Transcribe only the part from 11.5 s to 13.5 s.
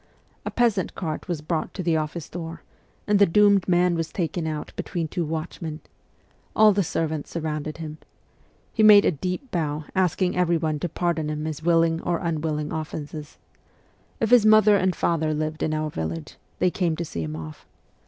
willing or un willing offences.